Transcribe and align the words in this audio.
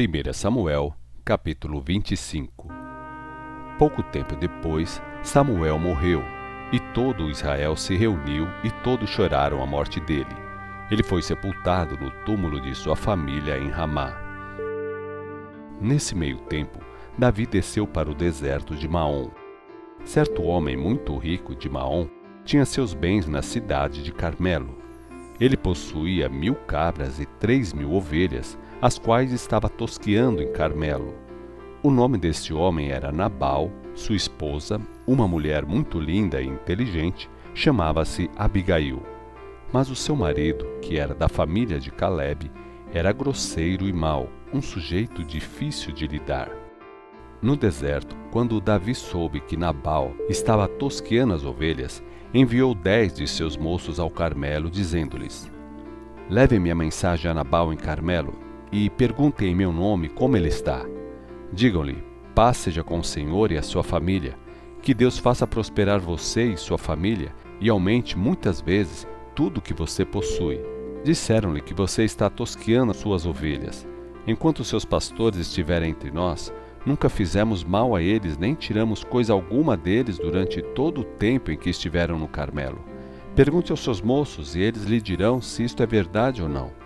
1 0.00 0.32
Samuel, 0.32 0.94
capítulo 1.22 1.78
25 1.78 2.68
Pouco 3.78 4.02
tempo 4.02 4.34
depois, 4.34 5.02
Samuel 5.22 5.78
morreu, 5.78 6.22
e 6.72 6.80
todo 6.94 7.28
Israel 7.28 7.76
se 7.76 7.94
reuniu 7.96 8.48
e 8.64 8.70
todos 8.82 9.10
choraram 9.10 9.62
a 9.62 9.66
morte 9.66 10.00
dele. 10.00 10.34
Ele 10.90 11.02
foi 11.02 11.20
sepultado 11.20 11.98
no 11.98 12.10
túmulo 12.24 12.62
de 12.62 12.74
sua 12.74 12.96
família 12.96 13.58
em 13.58 13.68
Ramá. 13.68 14.16
Nesse 15.78 16.14
meio 16.14 16.38
tempo, 16.44 16.78
Davi 17.18 17.44
desceu 17.44 17.86
para 17.86 18.10
o 18.10 18.14
deserto 18.14 18.74
de 18.74 18.88
Maom. 18.88 19.28
Certo 20.02 20.42
homem 20.44 20.78
muito 20.78 21.14
rico 21.18 21.54
de 21.54 21.68
Maom 21.68 22.08
tinha 22.42 22.64
seus 22.64 22.94
bens 22.94 23.28
na 23.28 23.42
cidade 23.42 24.02
de 24.02 24.12
Carmelo. 24.12 24.78
Ele 25.38 25.58
possuía 25.58 26.26
mil 26.26 26.54
cabras 26.54 27.20
e 27.20 27.26
três 27.26 27.74
mil 27.74 27.92
ovelhas, 27.92 28.58
as 28.82 28.98
quais 28.98 29.30
estava 29.32 29.68
tosqueando 29.68 30.42
em 30.42 30.50
Carmelo. 30.52 31.14
O 31.82 31.90
nome 31.90 32.16
deste 32.16 32.54
homem 32.54 32.90
era 32.90 33.12
Nabal, 33.12 33.70
sua 33.94 34.16
esposa, 34.16 34.80
uma 35.06 35.28
mulher 35.28 35.66
muito 35.66 36.00
linda 36.00 36.40
e 36.40 36.46
inteligente, 36.46 37.28
chamava-se 37.54 38.30
Abigail. 38.36 39.02
Mas 39.72 39.90
o 39.90 39.94
seu 39.94 40.16
marido, 40.16 40.66
que 40.80 40.98
era 40.98 41.14
da 41.14 41.28
família 41.28 41.78
de 41.78 41.90
Caleb, 41.90 42.50
era 42.92 43.12
grosseiro 43.12 43.86
e 43.86 43.92
mau, 43.92 44.28
um 44.52 44.62
sujeito 44.62 45.22
difícil 45.22 45.92
de 45.92 46.06
lidar. 46.06 46.50
No 47.42 47.56
deserto, 47.56 48.16
quando 48.30 48.60
Davi 48.60 48.94
soube 48.94 49.40
que 49.40 49.56
Nabal 49.56 50.12
estava 50.28 50.66
tosqueando 50.66 51.34
as 51.34 51.44
ovelhas, 51.44 52.02
enviou 52.32 52.74
dez 52.74 53.14
de 53.14 53.26
seus 53.26 53.56
moços 53.56 54.00
ao 54.00 54.10
Carmelo, 54.10 54.70
dizendo-lhes: 54.70 55.50
Levem-me 56.28 56.70
a 56.70 56.74
mensagem 56.74 57.30
a 57.30 57.34
Nabal 57.34 57.72
em 57.72 57.76
Carmelo 57.76 58.49
e 58.72 58.88
perguntem 58.90 59.50
em 59.50 59.54
meu 59.54 59.72
nome 59.72 60.08
como 60.08 60.36
ele 60.36 60.48
está. 60.48 60.84
Digam-lhe: 61.52 62.02
paz 62.34 62.58
seja 62.58 62.84
com 62.84 62.98
o 62.98 63.04
Senhor 63.04 63.50
e 63.52 63.58
a 63.58 63.62
sua 63.62 63.82
família, 63.82 64.36
que 64.82 64.94
Deus 64.94 65.18
faça 65.18 65.46
prosperar 65.46 66.00
você 66.00 66.52
e 66.52 66.56
sua 66.56 66.78
família 66.78 67.34
e 67.60 67.68
aumente 67.68 68.16
muitas 68.16 68.60
vezes 68.60 69.06
tudo 69.34 69.58
o 69.58 69.62
que 69.62 69.74
você 69.74 70.04
possui. 70.04 70.60
Disseram-lhe 71.04 71.60
que 71.60 71.74
você 71.74 72.04
está 72.04 72.30
tosqueando 72.30 72.94
suas 72.94 73.26
ovelhas. 73.26 73.86
Enquanto 74.26 74.64
seus 74.64 74.84
pastores 74.84 75.38
estiverem 75.38 75.90
entre 75.90 76.10
nós, 76.10 76.52
nunca 76.84 77.08
fizemos 77.08 77.64
mal 77.64 77.94
a 77.94 78.02
eles 78.02 78.36
nem 78.36 78.54
tiramos 78.54 79.02
coisa 79.02 79.32
alguma 79.32 79.76
deles 79.76 80.18
durante 80.18 80.62
todo 80.62 81.00
o 81.00 81.04
tempo 81.04 81.50
em 81.50 81.56
que 81.56 81.70
estiveram 81.70 82.18
no 82.18 82.28
Carmelo. 82.28 82.84
Pergunte 83.34 83.70
aos 83.70 83.80
seus 83.80 84.00
moços 84.00 84.56
e 84.56 84.60
eles 84.60 84.84
lhe 84.84 85.00
dirão 85.00 85.40
se 85.40 85.64
isto 85.64 85.82
é 85.82 85.86
verdade 85.86 86.42
ou 86.42 86.48
não. 86.48 86.79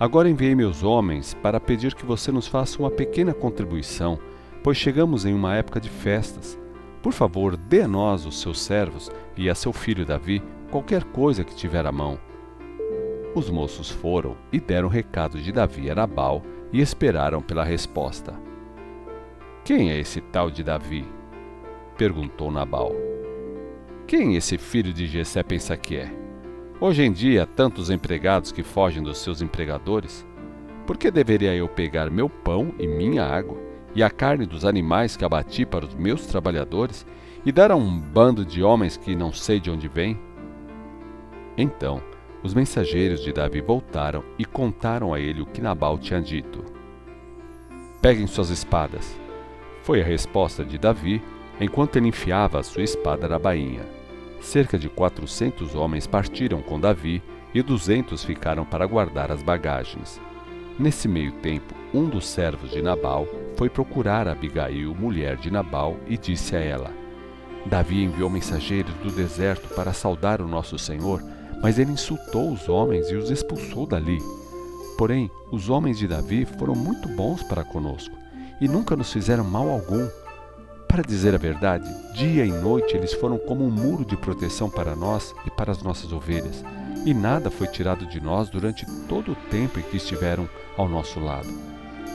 Agora 0.00 0.30
enviei 0.30 0.54
meus 0.54 0.82
homens 0.82 1.34
para 1.34 1.60
pedir 1.60 1.94
que 1.94 2.06
você 2.06 2.32
nos 2.32 2.46
faça 2.46 2.78
uma 2.78 2.90
pequena 2.90 3.34
contribuição, 3.34 4.18
pois 4.62 4.78
chegamos 4.78 5.26
em 5.26 5.34
uma 5.34 5.54
época 5.54 5.78
de 5.78 5.90
festas. 5.90 6.58
Por 7.02 7.12
favor, 7.12 7.54
dê 7.54 7.82
a 7.82 7.88
nós, 7.88 8.24
os 8.24 8.40
seus 8.40 8.62
servos, 8.62 9.10
e 9.36 9.50
a 9.50 9.54
seu 9.54 9.74
filho 9.74 10.06
Davi, 10.06 10.42
qualquer 10.70 11.04
coisa 11.04 11.44
que 11.44 11.54
tiver 11.54 11.84
à 11.84 11.92
mão. 11.92 12.18
Os 13.34 13.50
moços 13.50 13.90
foram 13.90 14.38
e 14.50 14.58
deram 14.58 14.88
o 14.88 14.90
recado 14.90 15.38
de 15.38 15.52
Davi 15.52 15.90
a 15.90 15.94
Nabal 15.94 16.42
e 16.72 16.80
esperaram 16.80 17.42
pela 17.42 17.62
resposta. 17.62 18.32
Quem 19.62 19.90
é 19.90 19.98
esse 19.98 20.22
tal 20.22 20.50
de 20.50 20.64
Davi? 20.64 21.06
perguntou 21.98 22.50
Nabal. 22.50 22.92
Quem 24.06 24.34
esse 24.34 24.56
filho 24.56 24.94
de 24.94 25.06
Jessé 25.06 25.42
pensa 25.42 25.76
que 25.76 25.96
é? 25.96 26.29
Hoje 26.82 27.02
em 27.02 27.12
dia, 27.12 27.44
tantos 27.44 27.90
empregados 27.90 28.50
que 28.50 28.62
fogem 28.62 29.02
dos 29.02 29.18
seus 29.18 29.42
empregadores. 29.42 30.26
Por 30.86 30.96
que 30.96 31.10
deveria 31.10 31.54
eu 31.54 31.68
pegar 31.68 32.08
meu 32.08 32.26
pão 32.26 32.72
e 32.78 32.86
minha 32.86 33.22
água, 33.22 33.58
e 33.94 34.02
a 34.02 34.08
carne 34.08 34.46
dos 34.46 34.64
animais 34.64 35.14
que 35.14 35.22
abati 35.22 35.66
para 35.66 35.84
os 35.84 35.94
meus 35.94 36.24
trabalhadores, 36.24 37.06
e 37.44 37.52
dar 37.52 37.70
a 37.70 37.76
um 37.76 38.00
bando 38.00 38.46
de 38.46 38.62
homens 38.62 38.96
que 38.96 39.14
não 39.14 39.30
sei 39.30 39.60
de 39.60 39.70
onde 39.70 39.88
vêm? 39.88 40.18
Então, 41.54 42.00
os 42.42 42.54
mensageiros 42.54 43.22
de 43.22 43.30
Davi 43.30 43.60
voltaram 43.60 44.24
e 44.38 44.46
contaram 44.46 45.12
a 45.12 45.20
ele 45.20 45.42
o 45.42 45.46
que 45.46 45.60
Nabal 45.60 45.98
tinha 45.98 46.22
dito. 46.22 46.64
Peguem 48.00 48.26
suas 48.26 48.48
espadas. 48.48 49.20
Foi 49.82 50.00
a 50.00 50.04
resposta 50.04 50.64
de 50.64 50.78
Davi 50.78 51.22
enquanto 51.60 51.96
ele 51.96 52.08
enfiava 52.08 52.58
a 52.58 52.62
sua 52.62 52.82
espada 52.82 53.28
na 53.28 53.38
bainha. 53.38 53.99
Cerca 54.40 54.78
de 54.78 54.88
quatrocentos 54.88 55.74
homens 55.74 56.06
partiram 56.06 56.62
com 56.62 56.80
Davi 56.80 57.22
e 57.54 57.62
duzentos 57.62 58.24
ficaram 58.24 58.64
para 58.64 58.86
guardar 58.86 59.30
as 59.30 59.42
bagagens. 59.42 60.20
Nesse 60.78 61.06
meio 61.06 61.32
tempo, 61.32 61.74
um 61.92 62.08
dos 62.08 62.26
servos 62.26 62.70
de 62.70 62.80
Nabal 62.80 63.26
foi 63.56 63.68
procurar 63.68 64.26
Abigail, 64.26 64.94
mulher 64.94 65.36
de 65.36 65.50
Nabal, 65.50 65.96
e 66.06 66.16
disse 66.16 66.56
a 66.56 66.60
ela: 66.60 66.90
Davi 67.66 68.02
enviou 68.02 68.30
mensageiros 68.30 68.94
do 68.94 69.10
deserto 69.10 69.74
para 69.74 69.92
saudar 69.92 70.40
o 70.40 70.48
nosso 70.48 70.78
senhor, 70.78 71.22
mas 71.62 71.78
ele 71.78 71.92
insultou 71.92 72.50
os 72.50 72.68
homens 72.68 73.10
e 73.10 73.16
os 73.16 73.30
expulsou 73.30 73.86
dali. 73.86 74.18
Porém, 74.96 75.30
os 75.50 75.68
homens 75.68 75.98
de 75.98 76.08
Davi 76.08 76.46
foram 76.58 76.74
muito 76.74 77.08
bons 77.08 77.42
para 77.42 77.64
conosco 77.64 78.16
e 78.60 78.68
nunca 78.68 78.96
nos 78.96 79.12
fizeram 79.12 79.44
mal 79.44 79.68
algum. 79.68 80.08
Para 80.90 81.04
dizer 81.04 81.36
a 81.36 81.38
verdade, 81.38 81.88
dia 82.12 82.44
e 82.44 82.50
noite 82.50 82.96
eles 82.96 83.12
foram 83.12 83.38
como 83.38 83.64
um 83.64 83.70
muro 83.70 84.04
de 84.04 84.16
proteção 84.16 84.68
para 84.68 84.96
nós 84.96 85.32
e 85.46 85.50
para 85.50 85.70
as 85.70 85.80
nossas 85.84 86.12
ovelhas, 86.12 86.64
e 87.06 87.14
nada 87.14 87.48
foi 87.48 87.68
tirado 87.68 88.04
de 88.06 88.20
nós 88.20 88.50
durante 88.50 88.84
todo 89.06 89.30
o 89.30 89.36
tempo 89.36 89.78
em 89.78 89.82
que 89.84 89.98
estiveram 89.98 90.48
ao 90.76 90.88
nosso 90.88 91.20
lado. 91.20 91.46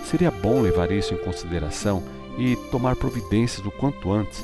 Seria 0.03 0.29
bom 0.29 0.59
levar 0.59 0.91
isso 0.91 1.13
em 1.13 1.17
consideração 1.17 2.03
e 2.37 2.57
tomar 2.69 2.97
providências 2.97 3.65
o 3.65 3.71
quanto 3.71 4.11
antes, 4.11 4.43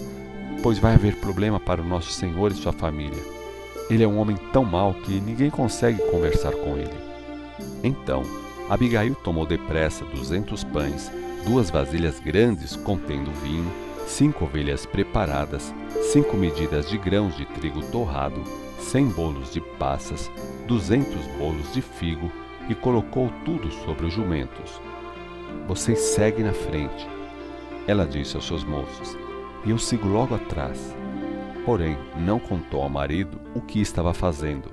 pois 0.63 0.79
vai 0.79 0.93
haver 0.93 1.17
problema 1.17 1.59
para 1.59 1.81
o 1.81 1.85
nosso 1.85 2.13
Senhor 2.13 2.53
e 2.53 2.55
sua 2.55 2.71
família. 2.71 3.21
Ele 3.89 4.01
é 4.01 4.07
um 4.07 4.17
homem 4.17 4.37
tão 4.53 4.63
mau 4.63 4.93
que 4.93 5.19
ninguém 5.19 5.49
consegue 5.49 6.01
conversar 6.09 6.53
com 6.53 6.77
ele. 6.77 6.95
Então, 7.83 8.23
Abigail 8.69 9.13
tomou 9.13 9.45
depressa 9.45 10.05
duzentos 10.05 10.63
pães, 10.63 11.11
duas 11.45 11.69
vasilhas 11.69 12.17
grandes 12.21 12.77
contendo 12.77 13.29
vinho, 13.43 13.90
cinco 14.11 14.43
ovelhas 14.43 14.85
preparadas, 14.85 15.73
cinco 16.11 16.35
medidas 16.35 16.89
de 16.89 16.97
grãos 16.97 17.35
de 17.37 17.45
trigo 17.45 17.81
torrado, 17.91 18.43
cem 18.77 19.07
bolos 19.07 19.53
de 19.53 19.61
passas, 19.61 20.29
duzentos 20.67 21.25
bolos 21.37 21.71
de 21.71 21.81
figo 21.81 22.29
e 22.69 22.75
colocou 22.75 23.31
tudo 23.45 23.71
sobre 23.71 24.05
os 24.05 24.13
jumentos. 24.13 24.81
Vocês 25.65 25.97
seguem 25.99 26.43
na 26.43 26.51
frente, 26.51 27.07
ela 27.87 28.05
disse 28.05 28.35
aos 28.35 28.45
seus 28.45 28.65
moços, 28.65 29.17
e 29.65 29.69
eu 29.69 29.77
sigo 29.77 30.07
logo 30.09 30.35
atrás. 30.35 30.93
Porém, 31.65 31.97
não 32.17 32.37
contou 32.37 32.81
ao 32.81 32.89
marido 32.89 33.39
o 33.55 33.61
que 33.61 33.79
estava 33.79 34.13
fazendo. 34.13 34.69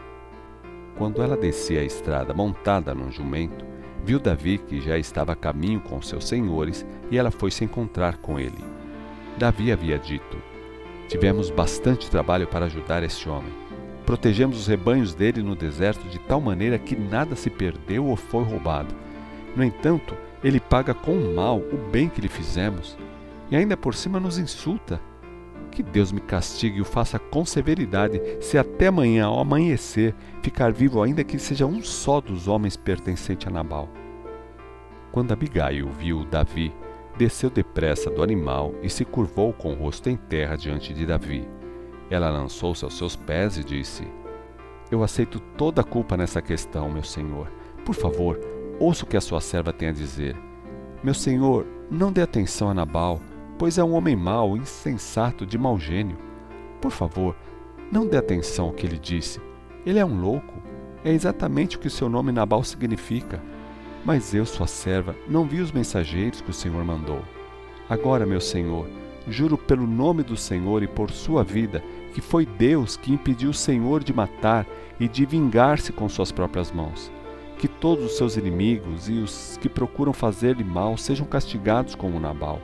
Quando 0.96 1.22
ela 1.22 1.36
descia 1.36 1.80
a 1.80 1.84
estrada 1.84 2.34
montada 2.34 2.92
num 2.92 3.12
jumento, 3.12 3.64
viu 4.04 4.18
Davi 4.18 4.58
que 4.58 4.80
já 4.80 4.98
estava 4.98 5.32
a 5.32 5.36
caminho 5.36 5.80
com 5.80 6.02
seus 6.02 6.26
senhores 6.26 6.84
e 7.08 7.16
ela 7.16 7.30
foi 7.30 7.52
se 7.52 7.64
encontrar 7.64 8.16
com 8.16 8.40
ele. 8.40 8.77
Davi 9.38 9.70
havia 9.70 9.98
dito: 9.98 10.36
Tivemos 11.08 11.48
bastante 11.48 12.10
trabalho 12.10 12.46
para 12.46 12.66
ajudar 12.66 13.02
este 13.02 13.28
homem. 13.28 13.52
Protegemos 14.04 14.58
os 14.58 14.66
rebanhos 14.66 15.14
dele 15.14 15.42
no 15.42 15.54
deserto 15.54 16.06
de 16.08 16.18
tal 16.18 16.40
maneira 16.40 16.78
que 16.78 16.96
nada 16.96 17.36
se 17.36 17.48
perdeu 17.48 18.06
ou 18.06 18.16
foi 18.16 18.42
roubado. 18.42 18.94
No 19.54 19.62
entanto, 19.62 20.14
ele 20.42 20.58
paga 20.58 20.92
com 20.92 21.12
o 21.12 21.34
mal 21.34 21.58
o 21.58 21.76
bem 21.90 22.08
que 22.08 22.20
lhe 22.20 22.28
fizemos 22.28 22.96
e 23.50 23.56
ainda 23.56 23.76
por 23.76 23.94
cima 23.94 24.18
nos 24.18 24.38
insulta. 24.38 25.00
Que 25.70 25.82
Deus 25.82 26.10
me 26.10 26.20
castigue 26.20 26.78
e 26.78 26.80
o 26.80 26.84
faça 26.84 27.18
com 27.18 27.44
severidade, 27.44 28.20
se 28.40 28.58
até 28.58 28.88
amanhã 28.88 29.26
ao 29.26 29.38
amanhecer 29.38 30.14
ficar 30.42 30.72
vivo, 30.72 31.02
ainda 31.02 31.22
que 31.22 31.38
seja 31.38 31.66
um 31.66 31.82
só 31.82 32.20
dos 32.20 32.48
homens 32.48 32.76
pertencente 32.76 33.46
a 33.46 33.50
Nabal. 33.50 33.88
Quando 35.12 35.32
Abigail 35.32 35.88
viu 35.90 36.24
Davi 36.24 36.72
desceu 37.18 37.50
depressa 37.50 38.08
do 38.08 38.22
animal 38.22 38.72
e 38.82 38.88
se 38.88 39.04
curvou 39.04 39.52
com 39.52 39.72
o 39.72 39.74
rosto 39.74 40.08
em 40.08 40.16
terra 40.16 40.56
diante 40.56 40.94
de 40.94 41.04
Davi. 41.04 41.46
Ela 42.08 42.30
lançou-se 42.30 42.84
aos 42.84 42.96
seus 42.96 43.16
pés 43.16 43.58
e 43.58 43.64
disse: 43.64 44.06
Eu 44.90 45.02
aceito 45.02 45.40
toda 45.56 45.82
a 45.82 45.84
culpa 45.84 46.16
nessa 46.16 46.40
questão, 46.40 46.88
meu 46.88 47.02
senhor. 47.02 47.50
Por 47.84 47.94
favor, 47.94 48.38
ouça 48.78 49.04
o 49.04 49.08
que 49.08 49.16
a 49.16 49.20
sua 49.20 49.40
serva 49.40 49.72
tem 49.72 49.88
a 49.88 49.92
dizer. 49.92 50.36
Meu 51.02 51.12
senhor, 51.12 51.66
não 51.90 52.12
dê 52.12 52.22
atenção 52.22 52.70
a 52.70 52.74
Nabal, 52.74 53.20
pois 53.58 53.76
é 53.78 53.84
um 53.84 53.94
homem 53.94 54.14
mau, 54.14 54.56
insensato, 54.56 55.44
de 55.44 55.58
mau 55.58 55.78
gênio. 55.78 56.16
Por 56.80 56.92
favor, 56.92 57.34
não 57.90 58.06
dê 58.06 58.16
atenção 58.16 58.66
ao 58.66 58.72
que 58.72 58.86
ele 58.86 58.98
disse. 58.98 59.40
Ele 59.84 59.98
é 59.98 60.04
um 60.04 60.20
louco. 60.20 60.54
É 61.04 61.12
exatamente 61.12 61.76
o 61.76 61.80
que 61.80 61.88
o 61.88 61.90
seu 61.90 62.08
nome 62.08 62.30
Nabal 62.30 62.62
significa. 62.62 63.42
Mas 64.04 64.34
eu, 64.34 64.46
sua 64.46 64.66
serva, 64.66 65.14
não 65.28 65.46
vi 65.46 65.60
os 65.60 65.72
mensageiros 65.72 66.40
que 66.40 66.50
o 66.50 66.54
Senhor 66.54 66.82
mandou. 66.84 67.22
Agora, 67.88 68.24
meu 68.24 68.40
Senhor, 68.40 68.88
juro 69.26 69.58
pelo 69.58 69.86
nome 69.86 70.22
do 70.22 70.36
Senhor 70.36 70.82
e 70.82 70.86
por 70.86 71.10
sua 71.10 71.44
vida, 71.44 71.82
que 72.14 72.20
foi 72.20 72.46
Deus 72.46 72.96
que 72.96 73.12
impediu 73.12 73.50
o 73.50 73.54
Senhor 73.54 74.02
de 74.02 74.12
matar 74.12 74.66
e 74.98 75.06
de 75.06 75.26
vingar-se 75.26 75.92
com 75.92 76.08
suas 76.08 76.32
próprias 76.32 76.72
mãos. 76.72 77.10
que 77.58 77.66
todos 77.66 78.04
os 78.04 78.16
seus 78.16 78.36
inimigos 78.36 79.08
e 79.08 79.14
os 79.14 79.58
que 79.60 79.68
procuram 79.68 80.12
fazer-lhe 80.12 80.62
mal 80.62 80.96
sejam 80.96 81.26
castigados 81.26 81.94
como 81.94 82.20
Nabal. 82.20 82.60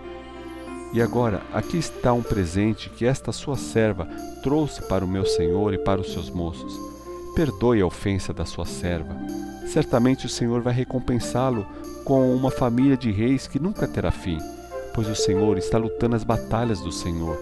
E 0.92 1.02
agora, 1.02 1.42
aqui 1.52 1.76
está 1.76 2.12
um 2.12 2.22
presente 2.22 2.88
que 2.88 3.04
esta 3.04 3.32
sua 3.32 3.56
serva 3.56 4.06
trouxe 4.42 4.81
para 4.86 5.04
o 5.04 5.08
meu 5.08 5.26
senhor 5.26 5.75
e 5.75 5.78
para 5.78 6.00
os 6.00 6.12
seus 6.12 6.31
moços. 6.31 6.94
Perdoe 7.34 7.81
a 7.81 7.86
ofensa 7.86 8.32
da 8.32 8.44
sua 8.44 8.64
serva. 8.64 9.16
Certamente 9.66 10.26
o 10.26 10.28
Senhor 10.28 10.62
vai 10.62 10.72
recompensá-lo 10.72 11.66
com 12.04 12.32
uma 12.34 12.50
família 12.50 12.96
de 12.96 13.10
reis 13.10 13.48
que 13.48 13.58
nunca 13.58 13.88
terá 13.88 14.12
fim, 14.12 14.38
pois 14.94 15.08
o 15.08 15.16
Senhor 15.16 15.58
está 15.58 15.76
lutando 15.76 16.14
as 16.14 16.22
batalhas 16.22 16.81
do 16.81 16.92
Senhor, 16.92 17.36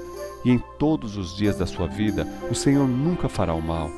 e 0.44 0.50
em 0.50 0.58
todos 0.78 1.16
os 1.16 1.36
dias 1.36 1.58
da 1.58 1.66
sua 1.66 1.86
vida 1.86 2.26
o 2.50 2.54
Senhor 2.54 2.88
nunca 2.88 3.28
fará 3.28 3.52
o 3.52 3.60
mal. 3.60 3.90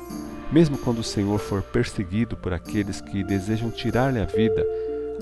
Mesmo 0.51 0.77
quando 0.77 0.99
o 0.99 1.03
Senhor 1.03 1.39
for 1.39 1.61
perseguido 1.61 2.35
por 2.35 2.53
aqueles 2.53 2.99
que 2.99 3.23
desejam 3.23 3.71
tirar-lhe 3.71 4.19
a 4.19 4.25
vida, 4.25 4.65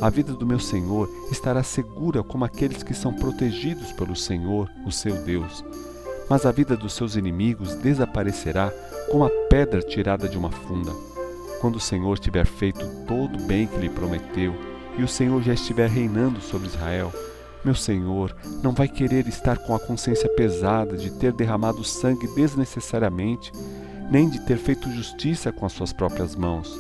a 0.02 0.10
vida 0.10 0.34
do 0.34 0.46
meu 0.46 0.60
Senhor 0.60 1.08
estará 1.32 1.62
segura 1.62 2.24
como 2.24 2.46
aqueles 2.46 2.82
que 2.82 2.96
são 2.96 3.14
protegidos 3.14 3.92
pelo 3.92 4.16
Senhor, 4.16 4.70
o 4.88 4.92
seu 4.92 5.16
Deus. 5.24 5.64
Mas 6.30 6.46
a 6.46 6.52
vida 6.52 6.76
dos 6.76 6.94
seus 6.94 7.16
inimigos 7.16 7.76
desaparecerá 7.76 8.72
como 9.10 9.26
a 9.26 9.30
pedra 9.50 9.82
tirada 9.82 10.28
de 10.28 10.38
uma 10.38 10.52
funda. 10.52 10.92
Quando 11.60 11.76
o 11.76 11.82
Senhor 11.82 12.20
tiver 12.20 12.46
feito 12.46 12.86
todo 13.06 13.38
o 13.38 13.44
bem 13.44 13.68
que 13.68 13.78
lhe 13.78 13.90
prometeu, 13.90 14.56
e 14.98 15.04
o 15.04 15.08
Senhor 15.08 15.42
já 15.42 15.54
estiver 15.54 15.90
reinando 15.90 16.42
sobre 16.42 16.68
Israel, 16.68 17.12
meu 17.64 17.74
Senhor 17.74 18.36
não 18.62 18.74
vai 18.74 18.88
querer 18.88 19.28
estar 19.28 19.58
com 19.58 19.74
a 19.74 19.80
consciência 19.80 20.30
pesada 20.30 20.98
de 20.98 21.10
ter 21.12 21.32
derramado 21.32 21.84
sangue 21.84 22.28
desnecessariamente, 22.36 23.52
nem 24.12 24.30
de 24.30 24.46
ter 24.46 24.58
feito 24.58 24.92
justiça 24.92 25.52
com 25.52 25.66
as 25.66 25.72
suas 25.72 25.94
próprias 25.94 26.36
mãos. 26.36 26.78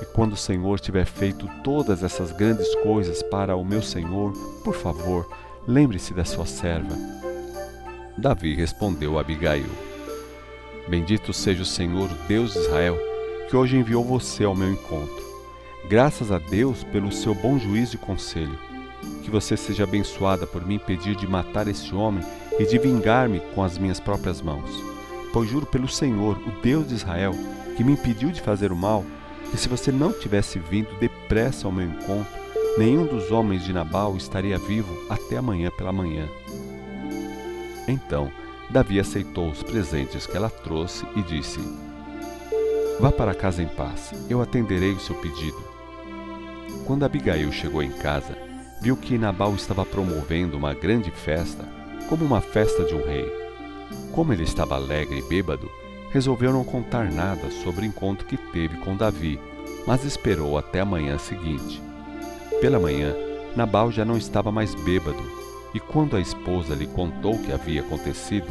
E 0.00 0.06
quando 0.06 0.34
o 0.34 0.36
Senhor 0.36 0.78
tiver 0.78 1.04
feito 1.04 1.48
todas 1.62 2.02
essas 2.02 2.30
grandes 2.30 2.72
coisas 2.76 3.22
para 3.24 3.56
o 3.56 3.64
meu 3.64 3.82
Senhor, 3.82 4.32
por 4.62 4.74
favor, 4.74 5.28
lembre-se 5.66 6.14
da 6.14 6.24
sua 6.24 6.46
serva. 6.46 6.94
Davi 8.16 8.54
respondeu 8.54 9.18
a 9.18 9.20
Abigail: 9.20 9.66
Bendito 10.88 11.32
seja 11.32 11.62
o 11.62 11.66
Senhor, 11.66 12.08
Deus 12.28 12.52
de 12.52 12.60
Israel, 12.60 12.96
que 13.48 13.56
hoje 13.56 13.76
enviou 13.76 14.04
você 14.04 14.44
ao 14.44 14.54
meu 14.54 14.72
encontro. 14.72 15.24
Graças 15.88 16.30
a 16.30 16.38
Deus 16.38 16.84
pelo 16.84 17.12
seu 17.12 17.34
bom 17.34 17.58
juízo 17.58 17.96
e 17.96 17.98
conselho. 17.98 18.58
Que 19.22 19.30
você 19.30 19.56
seja 19.56 19.84
abençoada 19.84 20.46
por 20.46 20.64
me 20.66 20.76
impedir 20.76 21.16
de 21.16 21.26
matar 21.26 21.68
esse 21.68 21.94
homem 21.94 22.24
e 22.58 22.64
de 22.64 22.78
vingar-me 22.78 23.40
com 23.54 23.62
as 23.62 23.76
minhas 23.76 24.00
próprias 24.00 24.40
mãos. 24.40 24.70
Pois 25.32 25.50
juro 25.50 25.66
pelo 25.66 25.88
Senhor, 25.88 26.38
o 26.38 26.62
Deus 26.62 26.88
de 26.88 26.94
Israel, 26.94 27.32
que 27.76 27.82
me 27.82 27.92
impediu 27.92 28.30
de 28.30 28.40
fazer 28.40 28.70
o 28.70 28.76
mal, 28.76 29.04
que 29.50 29.58
se 29.58 29.68
você 29.68 29.90
não 29.90 30.12
tivesse 30.12 30.58
vindo 30.58 30.88
depressa 30.98 31.66
ao 31.66 31.72
meu 31.72 31.86
encontro, 31.86 32.32
nenhum 32.78 33.04
dos 33.04 33.30
homens 33.30 33.64
de 33.64 33.72
Nabal 33.72 34.16
estaria 34.16 34.58
vivo 34.58 34.94
até 35.10 35.36
amanhã 35.36 35.70
pela 35.76 35.92
manhã. 35.92 36.28
Então, 37.86 38.30
Davi 38.70 38.98
aceitou 38.98 39.50
os 39.50 39.62
presentes 39.62 40.26
que 40.26 40.36
ela 40.36 40.48
trouxe 40.48 41.04
e 41.16 41.22
disse: 41.22 41.60
Vá 42.98 43.12
para 43.12 43.34
casa 43.34 43.62
em 43.62 43.68
paz, 43.68 44.12
eu 44.28 44.40
atenderei 44.40 44.92
o 44.92 45.00
seu 45.00 45.14
pedido. 45.16 45.62
Quando 46.86 47.04
Abigail 47.04 47.50
chegou 47.52 47.82
em 47.82 47.90
casa, 47.90 48.36
viu 48.80 48.96
que 48.96 49.18
Nabal 49.18 49.54
estava 49.54 49.84
promovendo 49.84 50.56
uma 50.56 50.74
grande 50.74 51.10
festa, 51.10 51.64
como 52.08 52.24
uma 52.24 52.40
festa 52.40 52.84
de 52.84 52.94
um 52.94 53.04
rei. 53.04 53.30
Como 54.12 54.32
ele 54.32 54.42
estava 54.42 54.76
alegre 54.76 55.18
e 55.18 55.28
bêbado, 55.28 55.70
resolveu 56.10 56.52
não 56.52 56.64
contar 56.64 57.10
nada 57.10 57.50
sobre 57.50 57.82
o 57.82 57.84
encontro 57.84 58.26
que 58.26 58.36
teve 58.36 58.76
com 58.78 58.96
Davi, 58.96 59.38
mas 59.86 60.04
esperou 60.04 60.56
até 60.56 60.80
a 60.80 60.84
manhã 60.84 61.18
seguinte. 61.18 61.82
Pela 62.60 62.78
manhã, 62.78 63.14
Nabal 63.56 63.90
já 63.90 64.04
não 64.04 64.16
estava 64.16 64.50
mais 64.50 64.74
bêbado 64.74 65.43
e 65.74 65.80
quando 65.80 66.16
a 66.16 66.20
esposa 66.20 66.72
lhe 66.72 66.86
contou 66.86 67.34
o 67.34 67.42
que 67.42 67.52
havia 67.52 67.80
acontecido, 67.80 68.46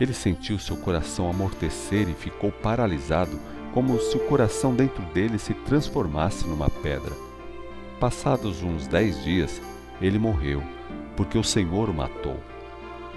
ele 0.00 0.12
sentiu 0.12 0.58
seu 0.58 0.76
coração 0.76 1.30
amortecer 1.30 2.08
e 2.08 2.12
ficou 2.12 2.50
paralisado, 2.50 3.38
como 3.72 3.98
se 4.00 4.16
o 4.16 4.26
coração 4.26 4.74
dentro 4.74 5.02
dele 5.14 5.38
se 5.38 5.54
transformasse 5.54 6.46
numa 6.46 6.68
pedra. 6.68 7.12
Passados 8.00 8.62
uns 8.62 8.88
dez 8.88 9.22
dias, 9.22 9.62
ele 10.02 10.18
morreu, 10.18 10.62
porque 11.16 11.38
o 11.38 11.44
Senhor 11.44 11.88
o 11.88 11.94
matou. 11.94 12.36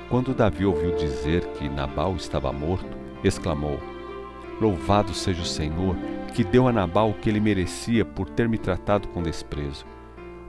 Quando 0.10 0.34
Davi 0.34 0.66
ouviu 0.66 0.96
dizer 0.96 1.46
que 1.54 1.68
Nabal 1.68 2.16
estava 2.16 2.52
morto, 2.54 2.98
exclamou: 3.24 3.80
Louvado 4.62 5.14
seja 5.14 5.42
o 5.42 5.46
Senhor, 5.46 5.96
que 6.34 6.44
deu 6.44 6.68
a 6.68 6.72
Nabal 6.72 7.10
o 7.10 7.14
que 7.14 7.30
ele 7.30 7.40
merecia 7.40 8.06
por 8.06 8.30
ter 8.30 8.48
me 8.48 8.58
tratado 8.58 9.08
com 9.10 9.24
desprezo. 9.24 9.86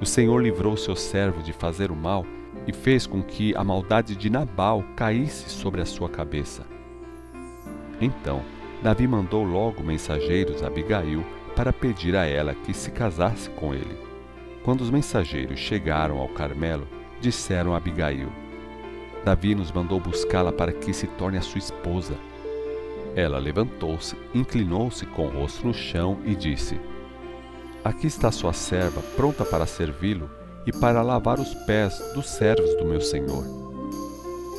O 0.00 0.06
Senhor 0.06 0.38
livrou 0.43 0.76
seu 0.76 0.94
servo 0.94 1.43
de 1.43 1.52
fazer 1.52 1.91
o 1.91 1.97
mal 1.97 2.25
e 2.67 2.73
fez 2.73 3.06
com 3.06 3.23
que 3.23 3.55
a 3.55 3.64
maldade 3.64 4.17
de 4.17 4.31
Nabal 4.31 4.85
caísse 4.97 5.50
sobre 5.50 5.81
a 5.81 5.87
sua 5.87 6.08
cabeça. 6.08 6.64
Então, 8.00 8.43
Davi 8.82 9.06
mandou 9.06 9.44
logo 9.44 9.82
mensageiros 9.82 10.62
a 10.62 10.67
Abigail 10.67 11.25
para 11.55 11.73
pedir 11.73 12.17
a 12.17 12.25
ela 12.25 12.55
que 12.55 12.73
se 12.73 12.91
casasse 12.91 13.50
com 13.50 13.75
ele. 13.75 13.99
Quando 14.64 14.81
os 14.81 14.91
mensageiros 14.91 15.58
chegaram 15.58 16.19
ao 16.19 16.29
Carmelo, 16.29 16.87
disseram 17.20 17.75
a 17.75 17.76
Abigail: 17.76 18.29
Davi 19.25 19.55
nos 19.55 19.70
mandou 19.70 20.00
buscá-la 20.00 20.52
para 20.52 20.73
que 20.73 20.93
se 20.93 21.06
torne 21.06 21.38
a 21.38 21.43
sua 21.43 21.58
esposa. 21.58 22.14
Ela 23.14 23.38
levantou-se, 23.38 24.17
inclinou-se 24.35 25.05
com 25.06 25.26
o 25.26 25.31
rosto 25.31 25.67
no 25.67 25.75
chão 25.75 26.19
e 26.25 26.35
disse: 26.35 26.81
Aqui 27.85 28.06
está 28.06 28.31
sua 28.31 28.52
serva, 28.52 29.02
pronta 29.17 29.44
para 29.44 29.67
servi-lo 29.67 30.39
e 30.67 30.73
para 30.73 31.03
lavar 31.03 31.39
os 31.39 31.55
pés 31.55 31.99
dos 32.15 32.29
servos 32.29 32.75
do 32.77 32.85
meu 32.85 33.01
senhor. 33.01 33.45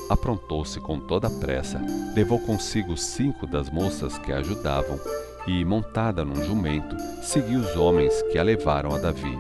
Aprontou-se 0.10 0.80
com 0.80 1.00
toda 1.00 1.28
a 1.28 1.30
pressa, 1.30 1.82
levou 2.16 2.40
consigo 2.40 2.98
cinco 2.98 3.48
das 3.48 3.70
moças 3.70 4.18
que 4.18 4.34
a 4.34 4.38
ajudavam 4.38 5.00
e, 5.48 5.64
montada 5.64 6.26
num 6.26 6.44
jumento, 6.44 6.96
seguiu 7.24 7.60
os 7.62 7.76
homens 7.78 8.22
que 8.24 8.38
a 8.38 8.44
levaram 8.44 8.94
a 8.94 9.00
Davi. 9.00 9.38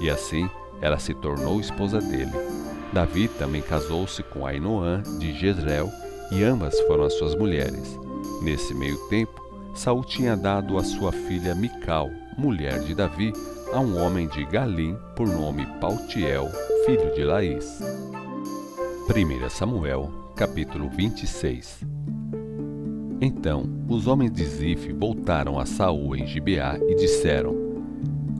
E 0.00 0.10
assim 0.10 0.50
ela 0.80 0.98
se 0.98 1.14
tornou 1.14 1.60
esposa 1.60 2.00
dele. 2.00 2.32
Davi 2.92 3.28
também 3.28 3.62
casou-se 3.62 4.22
com 4.24 4.44
Ainoã 4.44 5.02
de 5.18 5.32
Jezreel 5.32 5.88
e 6.32 6.42
ambas 6.42 6.78
foram 6.80 7.04
as 7.04 7.14
suas 7.14 7.36
mulheres. 7.36 7.98
Nesse 8.42 8.74
meio 8.74 8.98
tempo, 9.08 9.40
Saul 9.74 10.04
tinha 10.04 10.36
dado 10.36 10.76
a 10.76 10.84
sua 10.84 11.12
filha 11.12 11.54
Mical, 11.54 12.10
mulher 12.36 12.80
de 12.80 12.94
Davi, 12.94 13.32
a 13.72 13.80
um 13.80 13.98
homem 13.98 14.28
de 14.28 14.44
Galim 14.44 14.98
por 15.16 15.26
nome 15.26 15.64
Paltiel, 15.80 16.46
filho 16.84 17.14
de 17.14 17.24
Laís. 17.24 17.80
1 19.08 19.48
Samuel, 19.48 20.12
capítulo 20.36 20.90
26 20.90 21.80
Então 23.18 23.64
os 23.88 24.06
homens 24.06 24.30
de 24.30 24.44
Zif 24.44 24.92
voltaram 24.92 25.58
a 25.58 25.64
Saul 25.64 26.14
em 26.14 26.26
Gibeá 26.26 26.78
e 26.86 26.94
disseram: 26.94 27.54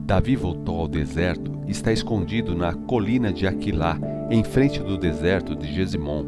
Davi 0.05 0.35
voltou 0.35 0.81
ao 0.81 0.87
deserto 0.87 1.51
e 1.67 1.71
está 1.71 1.91
escondido 1.91 2.53
na 2.53 2.73
colina 2.73 3.33
de 3.33 3.47
Aquilá, 3.47 3.97
em 4.29 4.43
frente 4.43 4.79
do 4.79 4.99
deserto 4.99 5.55
de 5.55 5.73
Gesimon. 5.73 6.25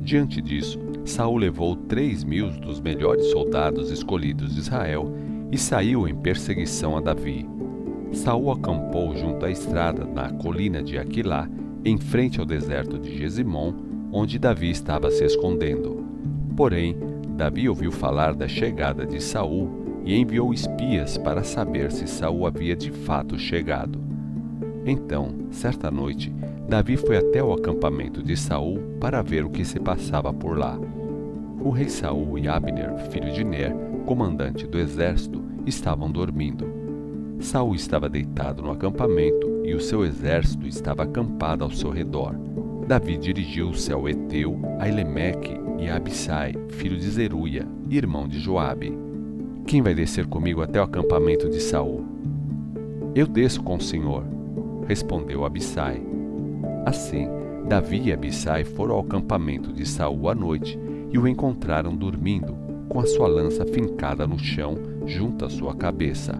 Diante 0.00 0.42
disso, 0.42 0.80
Saul 1.04 1.36
levou 1.36 1.76
três 1.76 2.24
mil 2.24 2.50
dos 2.50 2.80
melhores 2.80 3.26
soldados 3.26 3.92
escolhidos 3.92 4.52
de 4.52 4.60
Israel 4.60 5.14
e 5.52 5.56
saiu 5.56 6.08
em 6.08 6.14
perseguição 6.14 6.96
a 6.96 7.00
Davi. 7.00 7.53
Saul 8.14 8.52
acampou 8.52 9.14
junto 9.16 9.44
à 9.44 9.50
estrada 9.50 10.04
na 10.04 10.30
colina 10.32 10.82
de 10.82 10.98
Aquilá, 10.98 11.48
em 11.84 11.98
frente 11.98 12.40
ao 12.40 12.46
deserto 12.46 12.98
de 12.98 13.16
Gesimon, 13.18 13.74
onde 14.12 14.38
Davi 14.38 14.70
estava 14.70 15.10
se 15.10 15.24
escondendo. 15.24 16.04
Porém, 16.56 16.96
Davi 17.36 17.68
ouviu 17.68 17.90
falar 17.90 18.34
da 18.34 18.46
chegada 18.46 19.04
de 19.04 19.20
Saul 19.20 20.02
e 20.04 20.14
enviou 20.14 20.54
espias 20.54 21.18
para 21.18 21.42
saber 21.42 21.90
se 21.90 22.06
Saul 22.06 22.46
havia 22.46 22.76
de 22.76 22.90
fato 22.90 23.38
chegado. 23.38 23.98
Então, 24.86 25.34
certa 25.50 25.90
noite, 25.90 26.32
Davi 26.68 26.96
foi 26.96 27.16
até 27.16 27.42
o 27.42 27.52
acampamento 27.52 28.22
de 28.22 28.36
Saul 28.36 28.80
para 29.00 29.22
ver 29.22 29.44
o 29.44 29.50
que 29.50 29.64
se 29.64 29.80
passava 29.80 30.32
por 30.32 30.56
lá. 30.56 30.78
O 31.60 31.70
rei 31.70 31.88
Saul 31.88 32.38
e 32.38 32.46
Abner, 32.46 32.96
filho 33.10 33.32
de 33.32 33.42
Ner, 33.42 33.74
comandante 34.06 34.66
do 34.66 34.78
exército, 34.78 35.42
estavam 35.66 36.10
dormindo. 36.10 36.73
Saul 37.40 37.74
estava 37.74 38.08
deitado 38.08 38.62
no 38.62 38.70
acampamento 38.70 39.62
e 39.64 39.74
o 39.74 39.80
seu 39.80 40.04
exército 40.04 40.66
estava 40.66 41.02
acampado 41.02 41.64
ao 41.64 41.70
seu 41.70 41.90
redor. 41.90 42.34
Davi 42.86 43.16
dirigiu-se 43.16 43.92
ao 43.92 44.08
Eteu, 44.08 44.58
a 44.78 44.88
Elemeque 44.88 45.58
e 45.78 45.88
a 45.88 45.96
Abissai, 45.96 46.54
filho 46.70 46.96
de 46.96 47.08
Zeruia, 47.08 47.66
irmão 47.90 48.28
de 48.28 48.38
Joabe. 48.38 48.96
Quem 49.66 49.80
vai 49.82 49.94
descer 49.94 50.26
comigo 50.26 50.62
até 50.62 50.80
o 50.80 50.84
acampamento 50.84 51.48
de 51.48 51.60
Saul? 51.60 52.04
Eu 53.14 53.26
desço 53.26 53.62
com 53.62 53.76
o 53.76 53.80
Senhor, 53.80 54.24
respondeu 54.86 55.44
Abissai. 55.44 56.02
Assim, 56.84 57.26
Davi 57.66 58.02
e 58.04 58.12
Abissai 58.12 58.64
foram 58.64 58.96
ao 58.96 59.00
acampamento 59.00 59.72
de 59.72 59.86
Saul 59.86 60.28
à 60.28 60.34
noite 60.34 60.78
e 61.10 61.18
o 61.18 61.26
encontraram 61.26 61.96
dormindo, 61.96 62.54
com 62.88 63.00
a 63.00 63.06
sua 63.06 63.26
lança 63.26 63.64
fincada 63.64 64.26
no 64.26 64.38
chão 64.38 64.76
junto 65.06 65.44
à 65.46 65.50
sua 65.50 65.74
cabeça. 65.74 66.38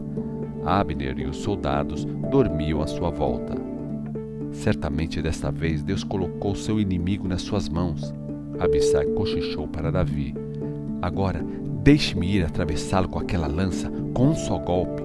Abner 0.64 1.18
e 1.18 1.26
os 1.26 1.36
soldados 1.38 2.04
dormiam 2.30 2.80
à 2.80 2.86
sua 2.86 3.10
volta. 3.10 3.54
Certamente 4.52 5.20
desta 5.20 5.50
vez 5.50 5.82
Deus 5.82 6.04
colocou 6.04 6.54
seu 6.54 6.80
inimigo 6.80 7.26
nas 7.28 7.42
suas 7.42 7.68
mãos. 7.68 8.14
Abissai 8.58 9.04
cochichou 9.06 9.66
para 9.66 9.90
Davi. 9.90 10.34
Agora, 11.02 11.44
deixe-me 11.82 12.36
ir 12.36 12.44
atravessá-lo 12.44 13.08
com 13.08 13.18
aquela 13.18 13.46
lança 13.46 13.90
com 14.14 14.28
um 14.28 14.34
só 14.34 14.56
golpe. 14.58 15.02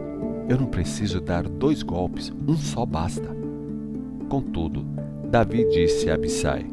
Eu 0.47 0.57
não 0.57 0.67
preciso 0.67 1.19
dar 1.19 1.43
dois 1.43 1.83
golpes, 1.83 2.31
um 2.47 2.55
só 2.55 2.85
basta. 2.85 3.35
Contudo, 4.29 4.85
Davi 5.29 5.67
disse 5.69 6.09
a 6.09 6.15
Abissai: 6.15 6.65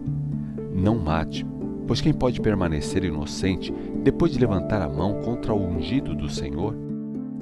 Não 0.74 0.98
mate, 0.98 1.44
pois 1.86 2.00
quem 2.00 2.12
pode 2.12 2.40
permanecer 2.40 3.04
inocente 3.04 3.72
depois 4.04 4.32
de 4.32 4.38
levantar 4.38 4.82
a 4.82 4.88
mão 4.88 5.20
contra 5.22 5.54
o 5.54 5.66
ungido 5.66 6.14
do 6.14 6.28
Senhor? 6.28 6.85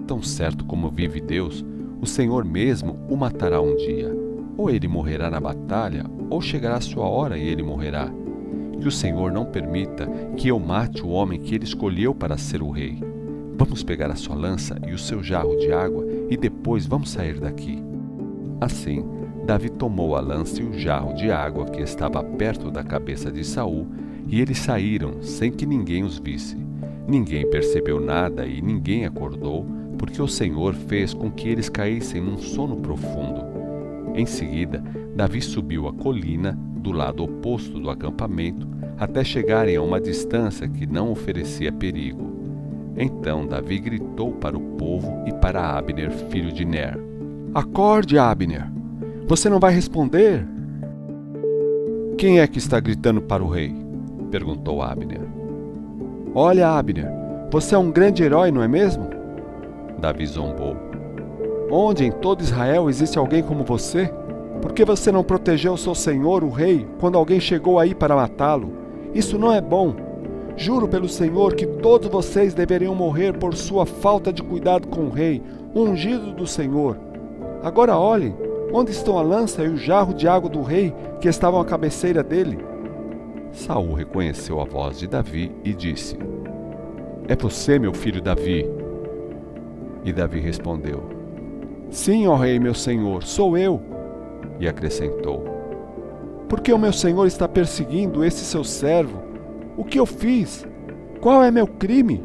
Tão 0.07 0.23
certo 0.23 0.65
como 0.65 0.91
vive 0.91 1.21
Deus, 1.21 1.65
o 2.01 2.07
Senhor 2.07 2.45
mesmo 2.45 2.99
o 3.09 3.17
matará 3.17 3.61
um 3.61 3.75
dia. 3.77 4.15
Ou 4.57 4.71
ele 4.71 4.87
morrerá 4.87 5.31
na 5.31 5.41
batalha, 5.41 6.05
ou 6.29 6.41
chegará 6.41 6.77
a 6.77 6.81
sua 6.81 7.07
hora 7.07 7.39
e 7.39 7.49
ele 7.49 7.63
morrerá. 7.63 8.11
Que 8.79 8.87
o 8.87 8.93
Senhor 8.93 9.33
não 9.33 9.47
permita 9.47 10.07
que 10.37 10.49
eu 10.49 10.59
mate 10.59 11.03
o 11.03 11.09
homem 11.09 11.41
que 11.41 11.55
ele 11.55 11.65
escolheu 11.65 12.15
para 12.15 12.37
ser 12.37 12.63
o 12.63 12.71
rei. 12.71 12.99
Vamos 13.57 13.83
pegar 13.83 14.11
a 14.11 14.17
sua 14.17 14.35
lança 14.35 14.77
e 14.87 14.93
o 14.93 14.99
seu 14.99 15.23
jarro 15.23 15.57
de 15.57 15.73
água 15.73 16.05
e 16.29 16.37
depois 16.37 16.87
vamos 16.87 17.11
sair 17.11 17.41
daqui. 17.41 17.83
Assim, 18.61 19.05
Davi 19.47 19.71
tomou 19.71 20.17
a 20.17 20.21
lança 20.21 20.61
e 20.61 20.65
o 20.65 20.79
jarro 20.79 21.15
de 21.15 21.31
água 21.31 21.67
que 21.67 21.81
estava 21.83 22.23
perto 22.23 22.71
da 22.71 22.83
cabeça 22.83 23.31
de 23.31 23.45
Saul, 23.45 23.87
e 24.27 24.41
eles 24.41 24.59
saíram 24.59 25.23
sem 25.23 25.53
que 25.53 25.67
ninguém 25.67 26.03
os 26.03 26.19
visse. 26.19 26.57
Ninguém 27.07 27.49
percebeu 27.49 28.01
nada 28.01 28.47
e 28.47 28.63
ninguém 28.63 29.05
acordou, 29.05 29.67
porque 30.05 30.21
o 30.21 30.29
Senhor 30.29 30.75
fez 30.75 31.15
com 31.15 31.31
que 31.31 31.49
eles 31.49 31.71
caíssem 31.71 32.21
num 32.21 32.37
sono 32.37 32.77
profundo. 32.77 33.43
Em 34.15 34.27
seguida, 34.27 34.85
Davi 35.17 35.41
subiu 35.41 35.89
a 35.89 35.95
colina 35.95 36.53
do 36.77 36.93
lado 36.93 37.25
oposto 37.25 37.81
do 37.81 37.89
acampamento 37.89 38.69
até 38.99 39.25
chegarem 39.25 39.77
a 39.77 39.83
uma 39.83 39.99
distância 39.99 40.69
que 40.69 40.87
não 40.87 41.11
oferecia 41.11 41.73
perigo. 41.73 42.35
Então 42.99 43.47
Davi 43.47 43.79
gritou 43.79 44.33
para 44.33 44.59
o 44.59 44.61
povo 44.77 45.25
e 45.27 45.33
para 45.33 45.75
Abner, 45.75 46.11
filho 46.11 46.53
de 46.53 46.67
Ner: 46.67 46.99
Acorde, 47.55 48.19
Abner! 48.19 48.71
Você 49.27 49.49
não 49.49 49.59
vai 49.59 49.73
responder? 49.73 50.47
Quem 52.19 52.41
é 52.41 52.47
que 52.47 52.59
está 52.59 52.79
gritando 52.79 53.23
para 53.23 53.43
o 53.43 53.49
rei? 53.49 53.75
perguntou 54.31 54.83
Abner. 54.83 55.23
Olha, 56.35 56.69
Abner, 56.69 57.09
você 57.51 57.75
é 57.75 57.79
um 57.79 57.91
grande 57.91 58.23
herói, 58.23 58.51
não 58.51 58.63
é 58.63 58.69
mesmo? 58.69 59.14
Davi 59.99 60.27
zombou. 60.27 60.77
Onde 61.71 62.05
em 62.05 62.13
todo 62.13 62.43
Israel 62.43 62.89
existe 62.89 63.19
alguém 63.19 63.43
como 63.43 63.65
você? 63.65 64.13
Por 64.61 64.73
que 64.73 64.85
você 64.85 65.11
não 65.11 65.25
protegeu 65.25 65.77
seu 65.77 65.95
senhor, 65.95 66.45
o 66.45 66.51
rei, 66.51 66.87
quando 67.01 67.19
alguém 67.19 67.41
chegou 67.41 67.79
aí 67.79 67.95
para 67.95 68.17
matá-lo? 68.17 68.73
Isso 69.15 69.39
não 69.39 69.53
é 69.53 69.61
bom. 69.61 69.95
Juro 70.57 70.87
pelo 70.87 71.09
Senhor 71.09 71.55
que 71.55 71.67
todos 71.67 72.09
vocês 72.09 72.55
deveriam 72.55 72.95
morrer 72.95 73.33
por 73.37 73.55
sua 73.55 73.85
falta 73.85 74.33
de 74.33 74.43
cuidado 74.43 74.87
com 74.89 75.03
o 75.03 75.11
rei, 75.11 75.43
ungido 75.75 76.33
do 76.33 76.47
Senhor. 76.47 76.97
Agora 77.63 77.99
olhem, 77.99 78.35
Onde 78.77 78.91
estão 78.91 79.17
a 79.17 79.23
lança 79.23 79.63
e 79.63 79.69
o 79.69 79.77
jarro 79.77 80.13
de 80.13 80.27
água 80.27 80.51
do 80.51 80.61
rei 80.61 80.93
que 81.21 81.29
estavam 81.29 81.61
à 81.61 81.65
cabeceira 81.65 82.25
dele? 82.25 82.59
Saul 83.53 83.95
reconheceu 83.95 84.61
a 84.61 84.65
voz 84.65 84.99
de 84.99 85.07
Davi 85.07 85.53
e 85.63 85.73
disse: 85.73 86.19
É 87.29 87.37
você, 87.37 87.79
meu 87.79 87.95
filho 87.95 88.21
Davi. 88.21 88.69
E 90.05 90.13
Davi 90.13 90.41
respondeu: 90.41 91.03
Sim, 91.91 92.27
ó 92.27 92.37
rei, 92.37 92.59
meu 92.59 92.75
senhor, 92.75 93.23
sou 93.25 93.57
eu. 93.57 93.81
E 94.61 94.69
acrescentou: 94.69 95.45
Por 96.49 96.61
que 96.61 96.73
o 96.73 96.79
meu 96.79 96.93
senhor 96.93 97.27
está 97.27 97.49
perseguindo 97.49 98.25
esse 98.25 98.45
seu 98.45 98.63
servo? 98.63 99.23
O 99.77 99.85
que 99.85 99.99
eu 99.99 100.07
fiz? 100.07 100.67
Qual 101.21 101.43
é 101.43 101.51
meu 101.51 101.67
crime? 101.67 102.23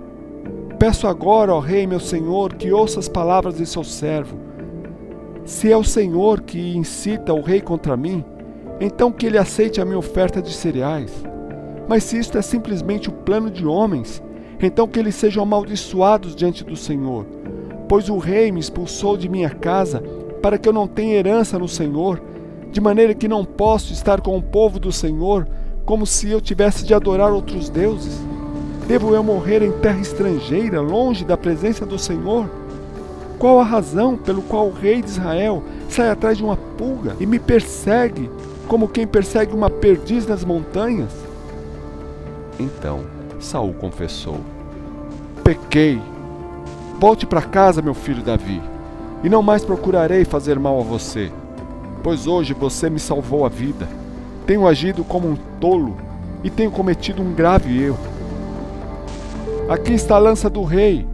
Peço 0.78 1.08
agora, 1.08 1.54
ó 1.54 1.60
rei, 1.60 1.88
meu 1.88 2.00
senhor, 2.00 2.54
que 2.54 2.72
ouça 2.72 3.00
as 3.00 3.08
palavras 3.08 3.58
de 3.58 3.66
seu 3.66 3.84
servo 3.84 4.50
se 5.50 5.72
é 5.72 5.76
o 5.76 5.84
Senhor 5.84 6.42
que 6.42 6.78
incita 6.78 7.34
o 7.34 7.42
rei 7.42 7.60
contra 7.60 7.98
mim, 7.98 8.24
então 8.80 9.12
que 9.12 9.26
ele 9.26 9.38
aceite 9.38 9.82
a 9.82 9.86
minha 9.86 9.98
oferta 9.98 10.44
de 10.44 10.54
cereais. 10.54 11.12
Mas 11.88 12.04
se 12.04 12.20
isto 12.20 12.38
é 12.38 12.42
simplesmente 12.44 13.10
o 13.10 13.12
plano 13.12 13.50
de 13.50 13.66
homens, 13.66 14.22
então 14.62 14.88
que 14.88 15.00
eles 15.00 15.16
sejam 15.16 15.42
amaldiçoados 15.42 16.36
diante 16.36 16.64
do 16.64 16.76
Senhor. 16.76 17.26
Pois 17.90 18.08
o 18.08 18.20
rei 18.20 18.52
me 18.52 18.60
expulsou 18.60 19.18
de 19.18 19.28
minha 19.28 19.50
casa 19.50 20.02
para 20.44 20.60
que 20.60 20.70
eu 20.70 20.74
não 20.74 20.88
tenha 20.88 21.16
herança 21.16 21.58
no 21.58 21.68
Senhor, 21.68 22.22
de 22.72 22.80
maneira 22.80 23.16
que 23.16 23.28
não 23.28 23.44
posso 23.44 23.92
estar 23.92 24.22
com 24.22 24.38
o 24.38 24.42
povo 24.42 24.80
do 24.80 24.92
Senhor 24.92 25.48
como 25.86 26.06
se 26.06 26.30
eu 26.30 26.40
tivesse 26.40 26.86
de 26.86 26.94
adorar 26.94 27.34
outros 27.34 27.68
deuses. 27.68 28.22
Devo 28.88 29.16
eu 29.16 29.24
morrer 29.24 29.64
em 29.64 29.72
terra 29.72 30.00
estrangeira, 30.00 30.80
longe 30.80 31.26
da 31.26 31.36
presença 31.36 31.84
do 31.84 31.98
Senhor? 31.98 32.48
Qual 33.40 33.60
a 33.60 33.64
razão 33.64 34.16
pelo 34.16 34.44
qual 34.44 34.68
o 34.68 34.72
rei 34.72 35.02
de 35.02 35.10
Israel 35.10 35.64
sai 35.90 36.12
atrás 36.12 36.38
de 36.38 36.44
uma 36.44 36.56
pulga 36.56 37.16
e 37.20 37.26
me 37.26 37.40
persegue, 37.40 38.30
como 38.68 38.88
quem 38.88 39.08
persegue 39.08 39.56
uma 39.56 39.70
perdiz 39.70 40.28
nas 40.28 40.46
montanhas? 40.46 41.12
Então 42.60 43.00
Saul 43.40 43.74
confessou: 43.74 44.38
Pequei. 45.44 46.00
Volte 47.00 47.26
para 47.26 47.42
casa, 47.42 47.82
meu 47.82 47.94
filho 47.94 48.22
Davi, 48.22 48.62
e 49.24 49.30
não 49.30 49.42
mais 49.42 49.64
procurarei 49.64 50.26
fazer 50.26 50.60
mal 50.60 50.82
a 50.82 50.84
você, 50.84 51.32
pois 52.04 52.28
hoje 52.28 52.54
você 52.54 52.90
me 52.90 53.00
salvou 53.00 53.46
a 53.46 53.50
vida. 53.50 53.88
Tenho 54.46 54.68
agido 54.68 55.06
como 55.06 55.30
um 55.30 55.38
tolo 55.62 55.96
e 56.44 56.50
tenho 56.50 56.70
cometido 56.70 57.22
um 57.22 57.34
grave 57.34 57.82
erro. 57.82 57.98
Aqui 59.70 59.94
está 59.94 60.16
a 60.16 60.20
lança 60.20 60.50
do 60.50 60.62
rei, 60.64 61.08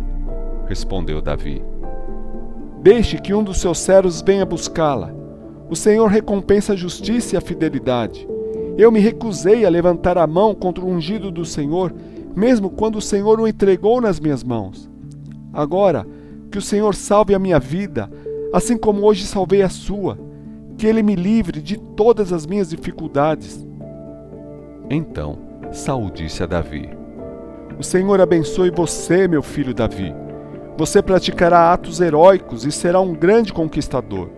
respondeu 0.67 1.21
Davi. 1.21 1.61
Deixe 2.81 3.19
que 3.19 3.35
um 3.35 3.43
dos 3.43 3.61
seus 3.61 3.77
servos 3.77 4.23
venha 4.23 4.43
buscá-la. 4.43 5.13
O 5.69 5.75
Senhor 5.75 6.07
recompensa 6.07 6.73
a 6.73 6.75
justiça 6.75 7.35
e 7.35 7.37
a 7.37 7.41
fidelidade. 7.41 8.27
Eu 8.75 8.91
me 8.91 8.99
recusei 8.99 9.63
a 9.65 9.69
levantar 9.69 10.17
a 10.17 10.25
mão 10.25 10.55
contra 10.55 10.83
o 10.83 10.89
ungido 10.89 11.29
do 11.29 11.45
Senhor, 11.45 11.93
mesmo 12.35 12.71
quando 12.71 12.95
o 12.95 13.01
Senhor 13.01 13.39
o 13.39 13.47
entregou 13.47 14.01
nas 14.01 14.19
minhas 14.19 14.43
mãos. 14.43 14.94
Agora, 15.55 16.05
que 16.51 16.57
o 16.57 16.62
Senhor 16.62 16.93
salve 16.93 17.33
a 17.33 17.39
minha 17.39 17.59
vida, 17.59 18.12
assim 18.53 18.77
como 18.77 19.03
hoje 19.03 19.25
salvei 19.25 19.63
a 19.63 19.69
sua, 19.69 20.19
que 20.77 20.85
ele 20.85 21.01
me 21.01 21.15
livre 21.15 21.62
de 21.62 21.77
todas 21.77 22.31
as 22.31 22.45
minhas 22.45 22.69
dificuldades. 22.69 23.65
Então 24.89 25.39
Saul 25.71 26.12
disse 26.12 26.43
a 26.43 26.45
Davi: 26.45 26.89
O 27.79 27.83
Senhor 27.83 28.21
abençoe 28.21 28.69
você, 28.69 29.27
meu 29.27 29.41
filho 29.41 29.74
Davi 29.74 30.13
você 30.77 31.01
praticará 31.01 31.71
atos 31.71 32.01
heróicos 32.01 32.65
e 32.65 32.71
será 32.71 33.00
um 33.00 33.13
grande 33.13 33.53
conquistador. 33.53 34.29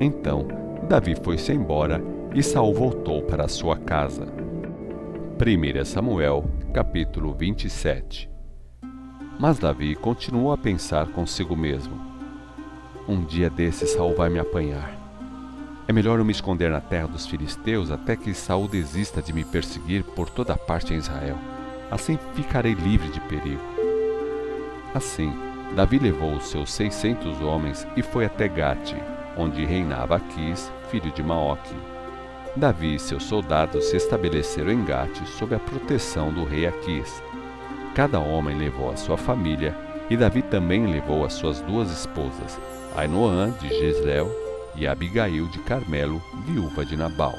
Então 0.00 0.46
Davi 0.88 1.16
foi-se 1.22 1.52
embora 1.52 2.02
e 2.34 2.42
Saul 2.42 2.74
voltou 2.74 3.22
para 3.22 3.48
sua 3.48 3.76
casa. 3.76 4.26
1 4.26 5.84
Samuel, 5.84 6.44
capítulo 6.72 7.34
27 7.34 8.31
Mas 9.42 9.58
Davi 9.58 9.96
continuou 9.96 10.52
a 10.52 10.56
pensar 10.56 11.08
consigo 11.08 11.56
mesmo. 11.56 12.00
Um 13.08 13.24
dia 13.24 13.50
desses 13.50 13.90
Saul 13.90 14.14
vai 14.14 14.30
me 14.30 14.38
apanhar. 14.38 14.96
É 15.88 15.92
melhor 15.92 16.20
eu 16.20 16.24
me 16.24 16.30
esconder 16.30 16.70
na 16.70 16.80
terra 16.80 17.08
dos 17.08 17.26
filisteus 17.26 17.90
até 17.90 18.14
que 18.14 18.32
Saul 18.34 18.68
desista 18.68 19.20
de 19.20 19.32
me 19.32 19.44
perseguir 19.44 20.04
por 20.04 20.30
toda 20.30 20.56
parte 20.56 20.94
em 20.94 20.98
Israel. 20.98 21.36
Assim 21.90 22.20
ficarei 22.34 22.72
livre 22.72 23.08
de 23.08 23.18
perigo. 23.22 23.60
Assim, 24.94 25.34
Davi 25.74 25.98
levou 25.98 26.36
os 26.36 26.46
seus 26.46 26.72
seiscentos 26.72 27.40
homens 27.40 27.84
e 27.96 28.02
foi 28.02 28.24
até 28.24 28.46
Gate, 28.46 28.94
onde 29.36 29.64
reinava 29.64 30.18
Aquis, 30.18 30.70
filho 30.88 31.10
de 31.10 31.20
Maoque. 31.20 31.74
Davi 32.54 32.94
e 32.94 33.00
seus 33.00 33.24
soldados 33.24 33.86
se 33.86 33.96
estabeleceram 33.96 34.70
em 34.70 34.84
Gate 34.84 35.26
sob 35.26 35.52
a 35.52 35.58
proteção 35.58 36.32
do 36.32 36.44
rei 36.44 36.64
Aquis. 36.64 37.20
Cada 37.94 38.18
homem 38.18 38.56
levou 38.56 38.90
a 38.90 38.96
sua 38.96 39.16
família, 39.16 39.76
e 40.08 40.16
Davi 40.16 40.42
também 40.42 40.86
levou 40.86 41.24
as 41.24 41.34
suas 41.34 41.60
duas 41.60 41.90
esposas, 41.90 42.58
Ainoã 42.96 43.50
de 43.60 43.68
Jezreel 43.68 44.30
e 44.74 44.86
Abigail 44.86 45.46
de 45.48 45.58
Carmelo, 45.60 46.22
viúva 46.46 46.84
de 46.84 46.96
Nabal. 46.96 47.34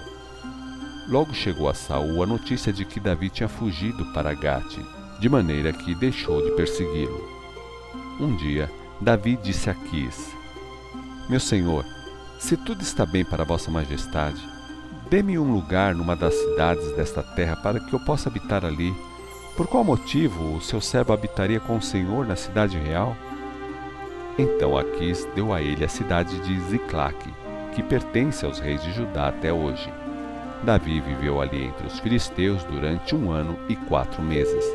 Logo 1.07 1.33
chegou 1.33 1.67
a 1.67 1.74
Saul 1.74 2.24
a 2.24 2.25
notícia 2.25 2.72
de 2.72 2.86
que 2.86 3.00
Davi 3.00 3.29
tinha 3.29 3.50
fugido 3.50 4.05
para 4.13 4.33
Gate, 4.33 4.79
de 5.19 5.27
maneira 5.27 5.74
que 5.74 5.95
deixou 5.95 6.41
de 6.43 6.51
persegui-lo. 6.51 7.27
Um 8.19 8.36
dia, 8.36 8.72
Davi 9.01 9.36
disse 9.36 9.69
a 9.69 9.74
Quis: 9.74 10.31
Meu 11.27 11.39
senhor, 11.39 11.83
se 12.39 12.55
tudo 12.55 12.81
está 12.81 13.05
bem 13.05 13.25
para 13.25 13.43
Vossa 13.43 13.72
Majestade, 13.72 14.41
dê-me 15.10 15.38
um 15.38 15.51
lugar 15.51 15.95
numa 15.95 16.15
das 16.15 16.33
cidades 16.33 16.95
desta 16.95 17.24
terra 17.24 17.55
para 17.55 17.79
que 17.79 17.93
eu 17.93 18.00
possa 18.00 18.29
habitar 18.29 18.63
ali. 18.63 18.93
Por 19.55 19.67
qual 19.67 19.83
motivo 19.83 20.55
o 20.55 20.62
seu 20.62 20.81
servo 20.81 21.13
habitaria 21.13 21.60
com 21.60 21.77
o 21.77 21.81
senhor 21.81 22.25
na 22.25 22.36
cidade 22.36 22.75
real? 22.77 23.15
Então 24.38 24.75
Aquis 24.75 25.27
deu 25.36 25.53
a 25.53 25.62
ele 25.62 25.86
a 25.86 25.88
cidade 25.88 26.39
de 26.39 26.60
Ziclaque, 26.62 27.29
que 27.75 27.83
pertence 27.83 28.43
aos 28.45 28.60
reis 28.60 28.81
de 28.81 28.91
Judá 28.91 29.27
até 29.27 29.53
hoje. 29.53 29.93
Davi 30.63 31.00
viveu 31.00 31.39
ali 31.39 31.65
entre 31.65 31.86
os 31.86 32.00
filisteus 32.00 32.63
durante 32.63 33.15
um 33.15 33.29
ano 33.29 33.60
e 33.69 33.75
quatro 33.75 34.24
meses. 34.24 34.65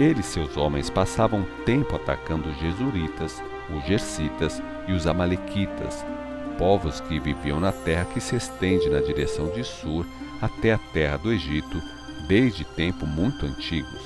Ele 0.00 0.20
e 0.20 0.24
seus 0.24 0.56
homens 0.56 0.88
passavam 0.88 1.44
tempo 1.66 1.94
atacando 1.94 2.48
os 2.48 2.56
jesuritas, 2.60 3.42
os 3.68 3.84
gersitas 3.84 4.62
e 4.88 4.92
os 4.94 5.06
amalequitas, 5.06 6.02
povos 6.56 6.98
que 7.00 7.20
viviam 7.20 7.60
na 7.60 7.72
terra 7.72 8.06
que 8.06 8.20
se 8.22 8.36
estende 8.36 8.88
na 8.88 9.00
direção 9.00 9.50
de 9.50 9.62
Sur 9.62 10.06
até 10.40 10.72
a 10.72 10.78
terra 10.78 11.18
do 11.18 11.30
Egito, 11.30 11.82
desde 12.26 12.64
tempo 12.64 13.06
muito 13.06 13.46
antigos. 13.46 14.00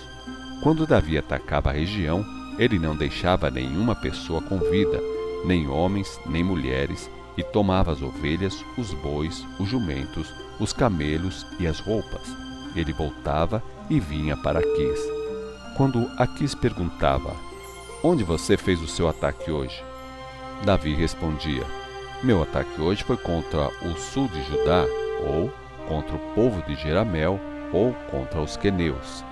Quando 0.62 0.86
Davi 0.86 1.18
atacava 1.18 1.70
a 1.70 1.72
região, 1.72 2.24
ele 2.58 2.78
não 2.78 2.96
deixava 2.96 3.50
nenhuma 3.50 3.94
pessoa 3.94 4.40
com 4.40 4.58
vida, 4.58 5.00
nem 5.44 5.68
homens, 5.68 6.18
nem 6.26 6.42
mulheres, 6.42 7.10
e 7.36 7.42
tomava 7.42 7.92
as 7.92 8.00
ovelhas, 8.00 8.64
os 8.78 8.94
bois, 8.94 9.46
os 9.58 9.68
jumentos, 9.68 10.32
os 10.58 10.72
camelos 10.72 11.46
e 11.60 11.66
as 11.66 11.78
roupas. 11.78 12.34
Ele 12.74 12.92
voltava 12.92 13.62
e 13.90 14.00
vinha 14.00 14.36
para 14.36 14.60
Aquis. 14.60 15.00
Quando 15.76 16.10
Aquis 16.18 16.54
perguntava: 16.54 17.36
Onde 18.02 18.24
você 18.24 18.56
fez 18.56 18.80
o 18.80 18.88
seu 18.88 19.08
ataque 19.08 19.50
hoje? 19.50 19.84
Davi 20.64 20.94
respondia: 20.94 21.64
Meu 22.22 22.42
ataque 22.42 22.80
hoje 22.80 23.04
foi 23.04 23.16
contra 23.16 23.68
o 23.82 23.94
sul 23.98 24.28
de 24.28 24.42
Judá, 24.44 24.84
ou 25.26 25.52
contra 25.86 26.16
o 26.16 26.34
povo 26.34 26.62
de 26.62 26.74
Jeramel, 26.76 27.38
ou 27.76 27.92
contra 28.10 28.40
os 28.40 28.56
queneus. 28.56 29.24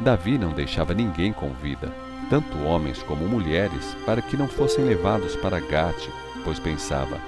Davi 0.00 0.38
não 0.38 0.52
deixava 0.52 0.94
ninguém 0.94 1.32
com 1.32 1.50
vida, 1.50 1.92
tanto 2.30 2.58
homens 2.64 3.02
como 3.02 3.28
mulheres, 3.28 3.94
para 4.06 4.22
que 4.22 4.36
não 4.36 4.48
fossem 4.48 4.84
levados 4.84 5.36
para 5.36 5.60
Gate, 5.60 6.08
pois 6.42 6.58
pensava: 6.58 7.20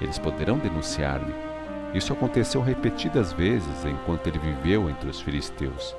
eles 0.00 0.18
poderão 0.18 0.58
denunciar-me. 0.58 1.34
Isso 1.92 2.12
aconteceu 2.12 2.62
repetidas 2.62 3.32
vezes 3.32 3.84
enquanto 3.84 4.26
ele 4.26 4.38
viveu 4.38 4.88
entre 4.88 5.08
os 5.08 5.20
filisteus. 5.20 5.94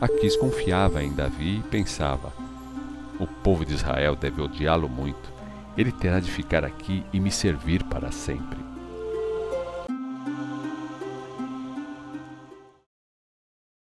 Aquis 0.00 0.36
confiava 0.36 1.02
em 1.02 1.12
Davi 1.12 1.58
e 1.58 1.68
pensava: 1.68 2.32
o 3.18 3.26
povo 3.26 3.64
de 3.64 3.74
Israel 3.74 4.14
deve 4.14 4.40
odiá-lo 4.40 4.88
muito. 4.88 5.32
Ele 5.76 5.92
terá 5.92 6.20
de 6.20 6.30
ficar 6.30 6.64
aqui 6.64 7.04
e 7.12 7.20
me 7.20 7.30
servir 7.30 7.84
para 7.84 8.10
sempre. 8.10 8.67